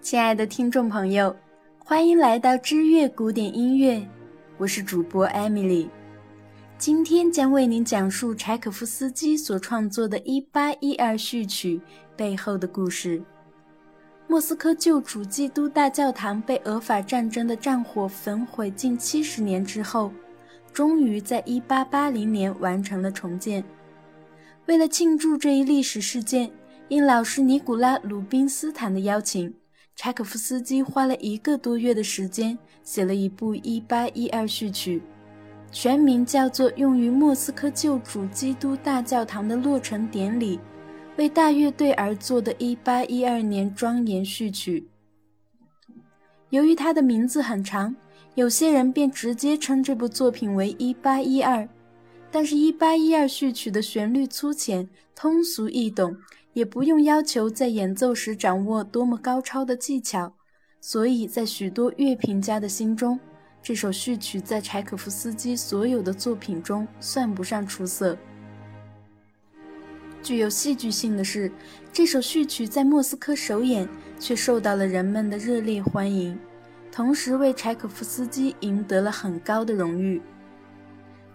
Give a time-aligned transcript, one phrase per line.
[0.00, 1.34] 亲爱的听众朋友，
[1.78, 4.00] 欢迎来到知乐古典音乐，
[4.56, 5.90] 我是主播艾米丽。
[6.78, 11.76] 今天将为您讲述柴可夫斯基所创作的《一八一二序曲》
[12.16, 13.20] 背后的故事。
[14.28, 20.12] 莫斯科旧主基督大教堂被俄法战争的战火焚毁近七十年之后，
[20.72, 23.62] 终于在一八八零年完成了重建。
[24.66, 26.48] 为了庆祝这一历史事件，
[26.88, 29.52] 应老师尼古拉·鲁宾斯坦的邀请。
[29.98, 35.00] 柴可夫斯基花了一个多月的时间写了一部《一八一二序曲》，
[35.72, 40.56] 全名叫做《用于莫斯科旧主基督大教堂的落成典礼》，
[41.16, 44.88] 为大乐队而作的一八一二年庄严序曲。
[46.50, 47.96] 由于它的名字很长，
[48.36, 51.56] 有些人便直接称这部作品为《一八一二》，
[52.30, 56.16] 但是《一八一二序曲》的旋律粗浅、通俗易懂。
[56.58, 60.34] 也不用要求在演奏时掌握多么高超的技巧，
[60.80, 63.16] 所以在许多乐评家的心中，
[63.62, 68.18] 这首序曲在柴可夫斯基所有的作品中算不上出色。
[70.20, 71.48] 具有戏剧性的是，
[71.92, 73.88] 这首序曲在莫斯科首演
[74.18, 76.36] 却受到了人们的热烈欢迎，
[76.90, 80.20] 同时为柴可夫斯基赢得了很高的荣誉。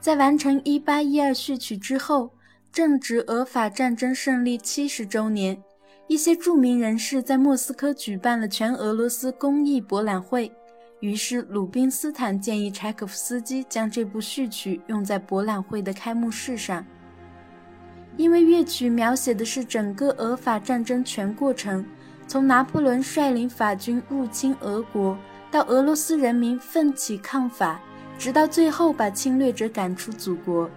[0.01, 2.31] 在完成一八一二序曲之后。
[2.73, 5.63] 正值俄法战争胜利七十周年，
[6.07, 10.51] 一些著名人士在莫斯科举办了全俄罗斯工艺博览会。
[10.99, 16.83] 于是，鲁宾斯坦建议柴可夫斯基将这部序曲用在博览会的开幕式上，
[18.17, 21.85] 因为乐曲描写的是整个俄法战争全过程，
[22.27, 25.15] 从拿破仑率领法军入侵俄国，
[25.51, 27.79] 到俄罗斯人民奋起抗法，
[28.17, 30.67] 直到最后把侵略者赶出祖国。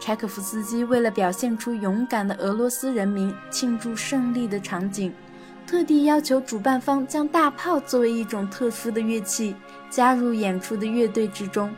[0.00, 5.12] 柴可夫斯基为了表现出勇敢的俄罗斯人民庆祝胜利的场景，
[5.66, 9.54] 特地要求主办方将大炮作为一种特殊的乐器
[9.90, 11.74] 加入演出的乐队之中，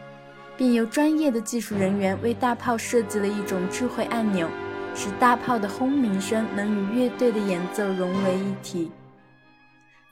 [0.56, 4.48] 并由专业的技术人员为大炮设计了一种智慧按钮，
[4.94, 8.90] 使大炮的轰鸣声能与乐队的演奏融为一体。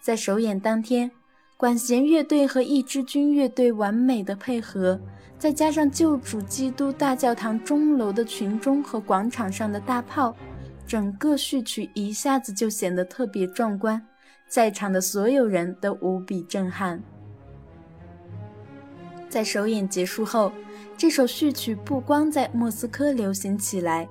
[0.00, 1.11] 在首演当天，
[1.58, 4.98] 管弦乐队和一支军乐队完美的配合。
[5.41, 10.36] 再加上救主基督大教堂钟楼的群钟和广场上的大炮，
[10.86, 14.00] 整个序曲一下子就显得特别壮观，
[14.48, 17.02] 在场的所有人都无比震撼。
[19.28, 20.52] 在首演结束后，
[20.96, 24.08] 这首序曲不光在莫斯科流行起来，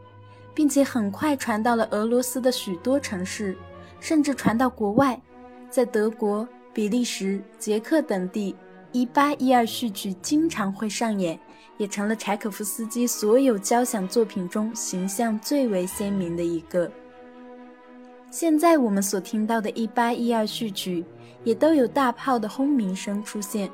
[0.53, 3.57] 并且很快传到了俄罗斯的许多城市，
[4.01, 5.21] 甚至传到国外，
[5.69, 6.47] 在德国、
[6.77, 8.55] 比利时、捷克等地。
[8.91, 11.38] 一八一二序曲经常会上演，
[11.77, 16.89] 也成了柴可夫斯基所有交响作品中形象最为鲜明的一个。
[18.29, 21.03] 现在我们所听到的一八一二序曲，
[21.43, 23.67] 也都有大炮的轰鸣声出现，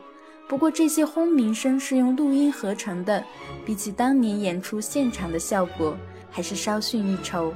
[0.48, 3.22] 不过这些轰鸣声是用录音合成的，
[3.66, 5.94] 比起当年演出现场的效果，
[6.32, 7.54] 还是稍逊一筹。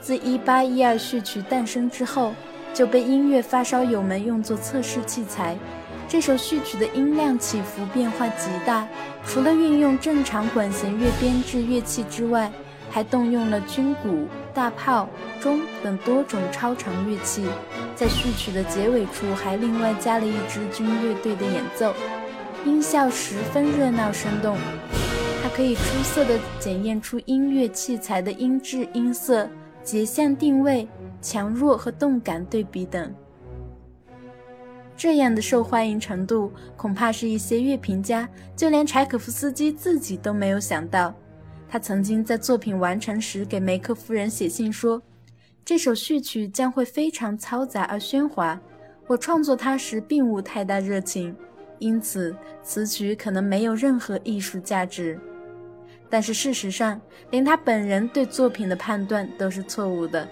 [0.00, 2.32] 自一八一二序曲诞生之后。
[2.78, 5.58] 就被音乐发烧友们用作测试器材。
[6.06, 8.86] 这首序曲的音量起伏变化极大，
[9.26, 12.48] 除了运用正常管弦乐编制乐器之外，
[12.88, 15.08] 还动用了军鼓、大炮、
[15.40, 17.44] 钟等多种超长乐器。
[17.96, 21.92] 在序曲的结尾处，还另外加了一支军乐队的演奏，
[22.64, 24.56] 音效十分热闹生动。
[25.42, 29.50] 它可以出色地检验出音乐器材的音质、音色、
[29.88, 30.86] 节相定位。
[31.20, 33.12] 强弱和动感对比等，
[34.96, 41.12] 这样的受欢迎程度，恐怕是一些乐评家，就连柴可夫斯基自己都没有想到。
[41.68, 45.02] 他曾经在作品完成时给梅克夫人写信说
[45.66, 48.60] ：“这首序曲将会非常嘈杂而喧哗。
[49.08, 51.34] 我创作它时并无太大热情，
[51.80, 52.32] 因此
[52.62, 55.18] 此曲可能没有任何艺术价值。”
[56.10, 60.26] 但是事实上，连他本人对作品的判断都是错误的。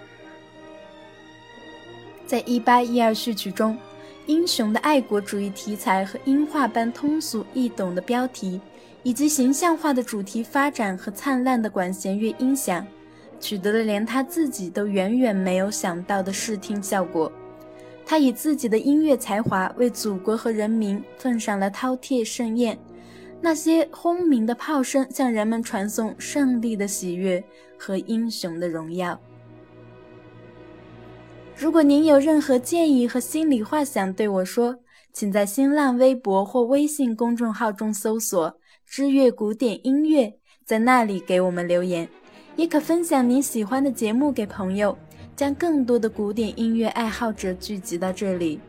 [2.27, 3.77] 在一八一二序曲中，
[4.27, 8.61] 英雄的爱国主义题材和音画般通俗易懂的标题，
[9.03, 12.85] 以及形象化的主题发展和灿烂的管弦乐音响，
[13.39, 17.31] 取得了连他自己都远远没有想到的视听效果。
[18.05, 22.79] 他以自己的音乐才华为祖国和人民奉上了饕餮盛宴，
[23.41, 27.43] 那些轰鸣的炮声向人们传送胜利的喜悦
[27.79, 29.21] 和英雄的荣耀。
[31.57, 34.79] 如果您有任何建议和心里话想对我说，
[35.13, 40.35] 请在新浪微博或微信公众号中搜索“知乐古典音乐”，
[40.67, 42.07] 在那里给我们留言。
[42.57, 44.97] 也可分享您喜欢的节目给朋友，
[45.35, 48.61] 将更多的古典音乐爱好者聚集到这里。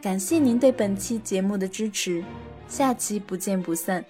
[0.00, 2.24] 感谢您对本期节目的支持，
[2.72, 4.02] 下期不见不散。